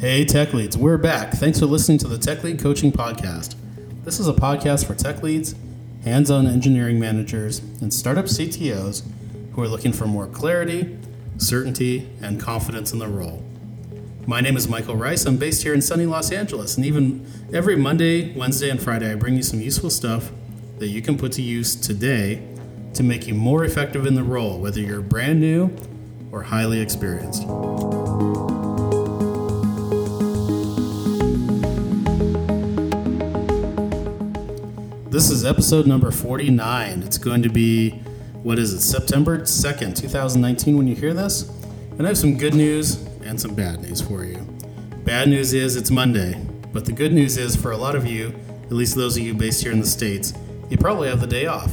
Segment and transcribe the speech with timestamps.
[0.00, 1.32] Hey, Tech Leads, we're back.
[1.32, 3.54] Thanks for listening to the Tech Lead Coaching Podcast.
[4.02, 5.54] This is a podcast for tech leads,
[6.04, 9.02] hands on engineering managers, and startup CTOs
[9.52, 10.96] who are looking for more clarity,
[11.36, 13.44] certainty, and confidence in the role.
[14.26, 15.26] My name is Michael Rice.
[15.26, 19.16] I'm based here in sunny Los Angeles, and even every Monday, Wednesday, and Friday, I
[19.16, 20.30] bring you some useful stuff
[20.78, 22.42] that you can put to use today
[22.94, 25.76] to make you more effective in the role, whether you're brand new
[26.32, 27.46] or highly experienced.
[35.20, 37.02] This is episode number 49.
[37.02, 37.90] It's going to be,
[38.42, 41.46] what is it, September 2nd, 2019 when you hear this?
[41.90, 44.38] And I have some good news and some bad news for you.
[45.04, 48.34] Bad news is it's Monday, but the good news is for a lot of you,
[48.64, 50.32] at least those of you based here in the States,
[50.70, 51.70] you probably have the day off.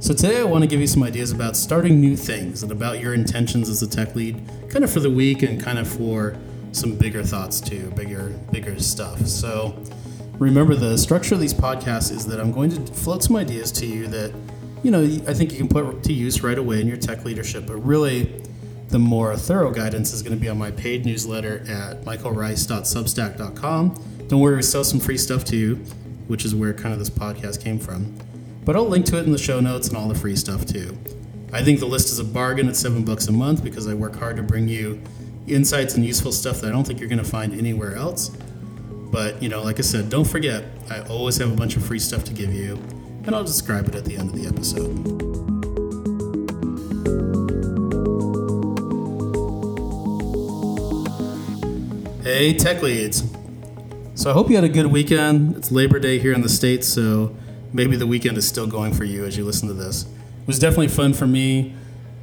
[0.00, 2.98] So today I want to give you some ideas about starting new things and about
[2.98, 4.40] your intentions as a tech lead,
[4.70, 6.34] kind of for the week and kind of for
[6.72, 9.26] some bigger thoughts too, bigger bigger stuff.
[9.26, 9.84] So
[10.38, 13.86] remember the structure of these podcasts is that I'm going to float some ideas to
[13.86, 14.32] you that
[14.82, 17.66] you know I think you can put to use right away in your tech leadership,
[17.66, 18.42] but really
[18.88, 24.02] the more thorough guidance is going to be on my paid newsletter at michaelrice.substack.com.
[24.28, 25.76] Don't worry, we sell some free stuff to you,
[26.26, 28.16] which is where kind of this podcast came from.
[28.64, 30.96] But I'll link to it in the show notes and all the free stuff too.
[31.52, 34.16] I think the list is a bargain at seven bucks a month because I work
[34.16, 35.00] hard to bring you
[35.46, 38.30] insights and useful stuff that I don't think you're going to find anywhere else.
[39.10, 41.98] But, you know, like I said, don't forget, I always have a bunch of free
[41.98, 42.74] stuff to give you,
[43.24, 45.38] and I'll describe it at the end of the episode.
[52.22, 53.24] Hey, tech leads.
[54.14, 55.56] So I hope you had a good weekend.
[55.56, 57.34] It's Labor Day here in the States, so
[57.72, 60.02] maybe the weekend is still going for you as you listen to this.
[60.02, 61.74] It was definitely fun for me.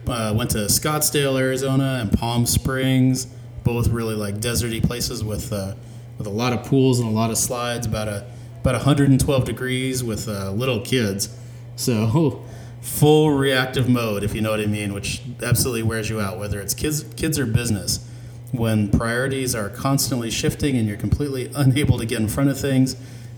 [0.07, 3.25] Uh, went to Scottsdale, Arizona, and Palm Springs,
[3.63, 5.73] both really like deserty places with uh,
[6.17, 7.85] with a lot of pools and a lot of slides.
[7.87, 8.25] About a
[8.61, 11.35] about 112 degrees with uh, little kids,
[11.75, 12.43] so
[12.81, 16.59] full reactive mode, if you know what I mean, which absolutely wears you out, whether
[16.59, 18.07] it's kids kids or business.
[18.51, 22.95] When priorities are constantly shifting and you're completely unable to get in front of things,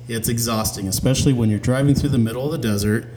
[0.08, 3.08] it's exhausting, especially when you're driving through the middle of the desert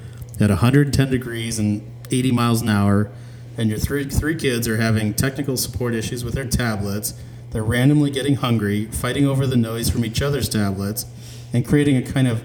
[0.40, 3.10] at 110 degrees and 80 miles an hour,
[3.56, 7.14] and your three, three kids are having technical support issues with their tablets.
[7.50, 11.06] They're randomly getting hungry, fighting over the noise from each other's tablets,
[11.52, 12.44] and creating a kind of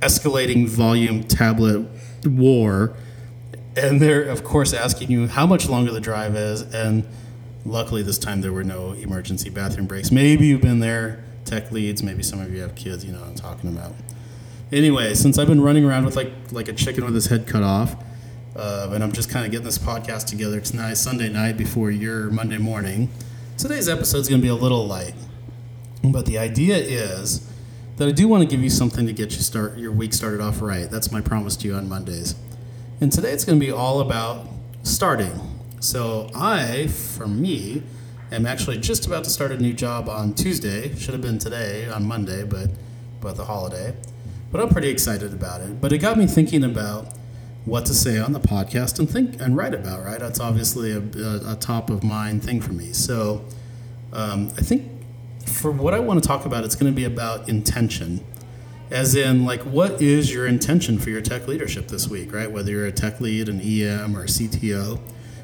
[0.00, 1.86] escalating volume tablet
[2.24, 2.96] war.
[3.76, 6.62] And they're, of course, asking you how much longer the drive is.
[6.74, 7.06] And
[7.64, 10.10] luckily, this time there were no emergency bathroom breaks.
[10.10, 12.02] Maybe you've been there tech leads.
[12.02, 13.94] Maybe some of you have kids, you know what I'm talking about.
[14.70, 17.62] Anyway, since I've been running around with like like a chicken with his head cut
[17.62, 17.94] off,
[18.56, 22.30] uh, and I'm just kind of getting this podcast together tonight, Sunday night before your
[22.30, 23.10] Monday morning.
[23.58, 25.14] Today's episode is going to be a little light,
[26.02, 27.48] but the idea is
[27.96, 30.40] that I do want to give you something to get you start your week started
[30.40, 30.90] off right.
[30.90, 32.34] That's my promise to you on Mondays.
[33.00, 34.46] And today it's going to be all about
[34.82, 35.38] starting.
[35.80, 37.82] So I, for me,
[38.32, 40.94] am actually just about to start a new job on Tuesday.
[40.96, 42.70] Should have been today on Monday, but
[43.20, 43.94] but the holiday.
[44.50, 45.80] But I'm pretty excited about it.
[45.80, 47.14] But it got me thinking about
[47.64, 50.04] what to say on the podcast and think and write about.
[50.04, 52.92] Right, that's obviously a, a, a top of mind thing for me.
[52.92, 53.44] So
[54.12, 54.90] um, I think
[55.46, 58.24] for what I want to talk about, it's going to be about intention.
[58.90, 62.50] As in, like, what is your intention for your tech leadership this week, right?
[62.50, 65.00] Whether you're a tech lead, an EM, or a CTO,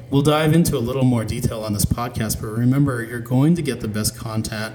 [0.09, 3.61] We'll dive into a little more detail on this podcast, but remember, you're going to
[3.61, 4.73] get the best content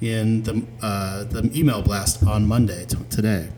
[0.00, 3.50] in the, uh, the email blast on Monday t- today.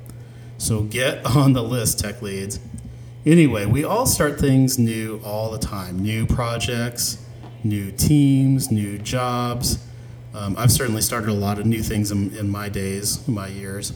[0.58, 2.58] So get on the list, tech leads.
[3.24, 7.24] Anyway, we all start things new all the time new projects,
[7.62, 9.78] new teams, new jobs.
[10.34, 13.92] Um, I've certainly started a lot of new things in, in my days, my years.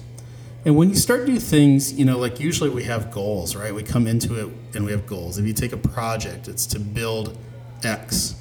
[0.65, 3.75] And when you start new things, you know, like usually we have goals, right?
[3.75, 5.39] We come into it and we have goals.
[5.39, 7.37] If you take a project, it's to build
[7.83, 8.41] X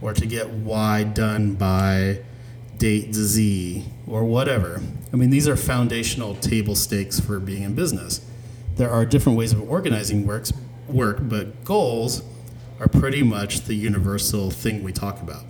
[0.00, 2.20] or to get Y done by
[2.78, 4.80] date Z or whatever.
[5.12, 8.24] I mean, these are foundational table stakes for being in business.
[8.76, 10.52] There are different ways of organizing works,
[10.88, 12.22] work, but goals
[12.78, 15.44] are pretty much the universal thing we talk about.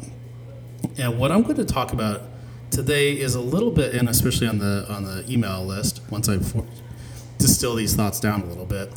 [0.99, 2.23] And what I'm going to talk about
[2.71, 6.39] today is a little bit, and especially on the on the email list, once I
[7.39, 8.93] distill these thoughts down a little bit.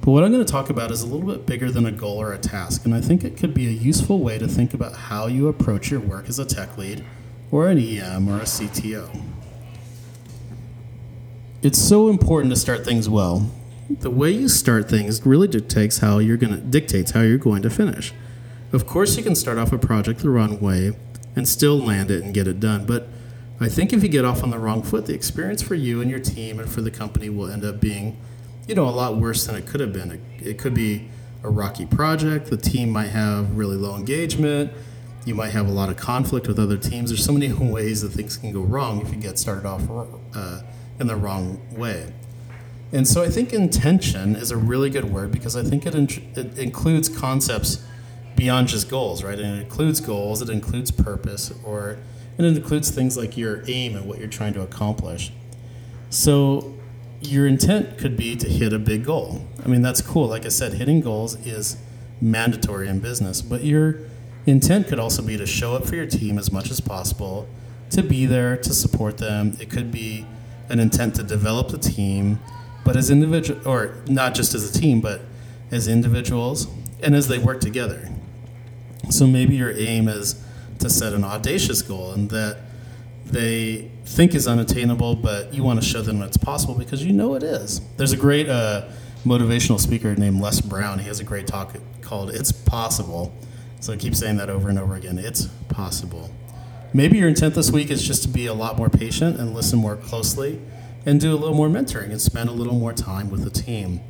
[0.00, 2.20] But what I'm going to talk about is a little bit bigger than a goal
[2.20, 4.94] or a task, and I think it could be a useful way to think about
[4.94, 7.04] how you approach your work as a tech lead,
[7.50, 9.22] or an EM, or a CTO.
[11.62, 13.48] It's so important to start things well.
[14.00, 17.62] The way you start things really dictates how you're going to dictates how you're going
[17.62, 18.12] to finish.
[18.72, 20.92] Of course, you can start off a project the wrong way
[21.36, 22.86] and still land it and get it done.
[22.86, 23.08] But
[23.60, 26.10] I think if you get off on the wrong foot, the experience for you and
[26.10, 28.16] your team and for the company will end up being,
[28.66, 30.10] you know, a lot worse than it could have been.
[30.10, 31.08] It, it could be
[31.42, 32.46] a rocky project.
[32.46, 34.72] The team might have really low engagement.
[35.24, 37.10] You might have a lot of conflict with other teams.
[37.10, 39.82] There's so many ways that things can go wrong if you get started off
[40.34, 40.62] uh,
[40.98, 42.12] in the wrong way.
[42.92, 46.32] And so I think intention is a really good word because I think it, in-
[46.36, 47.84] it includes concepts
[48.36, 49.38] beyond just goals, right?
[49.38, 51.98] And it includes goals, it includes purpose, or
[52.38, 55.32] and it includes things like your aim and what you're trying to accomplish.
[56.10, 56.74] So
[57.20, 59.46] your intent could be to hit a big goal.
[59.64, 60.26] I mean, that's cool.
[60.26, 61.76] Like I said, hitting goals is
[62.20, 63.98] mandatory in business, but your
[64.46, 67.48] intent could also be to show up for your team as much as possible,
[67.90, 69.56] to be there, to support them.
[69.60, 70.26] It could be
[70.68, 72.40] an intent to develop the team,
[72.84, 75.22] but as individual, or not just as a team, but
[75.70, 76.66] as individuals
[77.02, 78.08] and as they work together.
[79.10, 80.42] So maybe your aim is
[80.78, 82.58] to set an audacious goal and that
[83.24, 87.34] they think is unattainable, but you want to show them it's possible because you know
[87.34, 87.80] it is.
[87.96, 88.88] There's a great uh,
[89.24, 90.98] motivational speaker named Les Brown.
[90.98, 93.34] He has a great talk called It's Possible.
[93.80, 95.18] So I keep saying that over and over again.
[95.18, 96.30] It's possible.
[96.92, 99.78] Maybe your intent this week is just to be a lot more patient and listen
[99.78, 100.60] more closely
[101.04, 104.00] and do a little more mentoring and spend a little more time with the team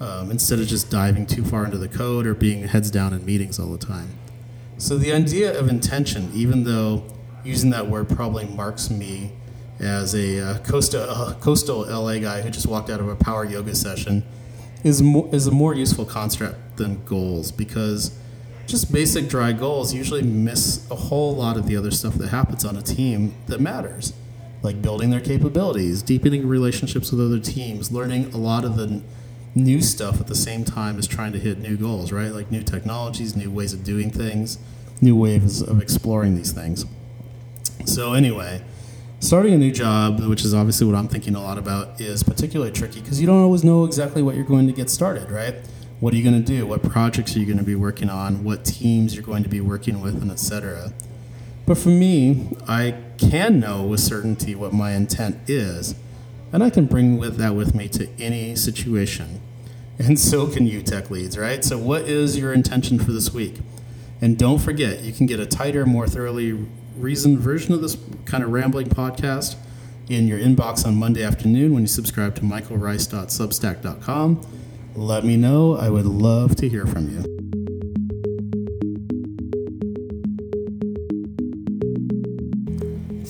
[0.00, 3.24] um, instead of just diving too far into the code or being heads down in
[3.24, 4.10] meetings all the time.
[4.78, 7.04] So the idea of intention, even though
[7.44, 9.32] using that word probably marks me
[9.78, 13.44] as a uh, coastal, uh, coastal LA guy who just walked out of a power
[13.44, 14.24] yoga session,
[14.84, 18.18] is, is a more useful construct than goals because
[18.66, 22.64] just basic dry goals usually miss a whole lot of the other stuff that happens
[22.64, 24.12] on a team that matters
[24.62, 29.02] like building their capabilities, deepening relationships with other teams, learning a lot of the
[29.54, 32.32] new stuff at the same time as trying to hit new goals, right?
[32.32, 34.58] Like new technologies, new ways of doing things,
[35.00, 36.86] new ways of exploring these things.
[37.84, 38.62] So, anyway,
[39.18, 42.72] starting a new job, which is obviously what I'm thinking a lot about, is particularly
[42.72, 45.56] tricky because you don't always know exactly what you're going to get started, right?
[46.00, 46.66] What are you going to do?
[46.66, 48.42] What projects are you going to be working on?
[48.44, 50.92] What teams you're going to be working with, and etc.
[51.66, 55.94] But for me, I can know with certainty what my intent is,
[56.52, 59.40] and I can bring with that with me to any situation.
[59.98, 61.62] And so can you, tech leads, right?
[61.62, 63.56] So, what is your intention for this week?
[64.22, 66.66] And don't forget, you can get a tighter, more thoroughly
[66.96, 69.56] reasoned version of this kind of rambling podcast
[70.08, 74.46] in your inbox on Monday afternoon when you subscribe to michaelrice.substack.com.
[74.94, 75.76] Let me know.
[75.76, 77.31] I would love to hear from you.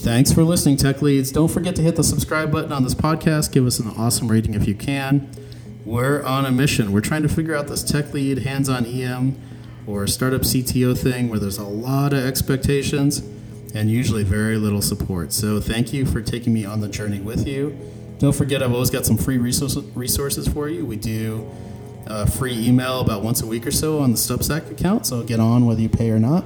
[0.03, 1.31] Thanks for listening, Tech Leads.
[1.31, 3.53] Don't forget to hit the subscribe button on this podcast.
[3.53, 5.31] Give us an awesome rating if you can.
[5.85, 6.91] We're on a mission.
[6.91, 9.41] We're trying to figure out this tech lead, hands on EM,
[9.87, 13.21] or startup CTO thing where there's a lot of expectations
[13.75, 15.33] and usually very little support.
[15.33, 17.79] So, thank you for taking me on the journey with you.
[18.19, 20.85] Don't forget, I've always got some free resources for you.
[20.85, 21.49] We do
[22.07, 25.39] a free email about once a week or so on the Substack account, so get
[25.39, 26.45] on whether you pay or not.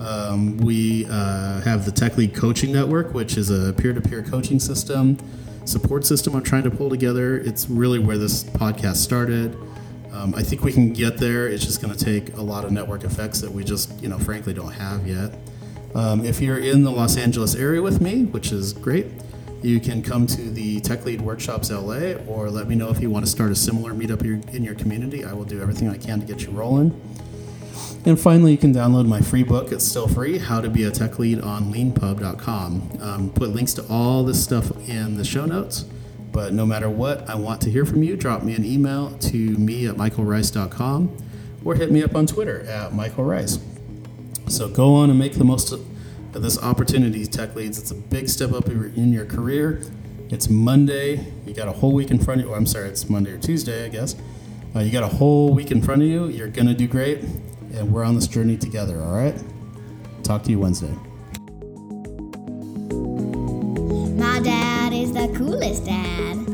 [0.00, 4.22] Um, we uh, have the Tech Lead Coaching Network, which is a peer to peer
[4.22, 5.18] coaching system,
[5.64, 7.38] support system I'm trying to pull together.
[7.38, 9.56] It's really where this podcast started.
[10.12, 11.46] Um, I think we can get there.
[11.48, 14.18] It's just going to take a lot of network effects that we just, you know,
[14.18, 15.36] frankly don't have yet.
[15.94, 19.06] Um, if you're in the Los Angeles area with me, which is great,
[19.62, 23.10] you can come to the Tech Lead Workshops LA or let me know if you
[23.10, 24.22] want to start a similar meetup
[24.54, 25.24] in your community.
[25.24, 26.90] I will do everything I can to get you rolling.
[28.08, 29.70] And finally, you can download my free book.
[29.70, 32.98] It's still free How to Be a Tech Lead on leanpub.com.
[33.02, 35.84] Um, put links to all this stuff in the show notes.
[36.32, 38.16] But no matter what, I want to hear from you.
[38.16, 41.18] Drop me an email to me at michaelrice.com
[41.62, 43.60] or hit me up on Twitter at michaelrice.
[44.48, 45.84] So go on and make the most of
[46.32, 47.78] this opportunity, Tech Leads.
[47.78, 49.82] It's a big step up in your career.
[50.30, 51.30] It's Monday.
[51.44, 52.54] You got a whole week in front of you.
[52.54, 54.16] I'm sorry, it's Monday or Tuesday, I guess.
[54.74, 56.28] Uh, you got a whole week in front of you.
[56.28, 57.22] You're going to do great
[57.78, 59.40] and we're on this journey together, all right?
[60.24, 60.92] Talk to you Wednesday.
[64.16, 66.47] My dad is the coolest dad.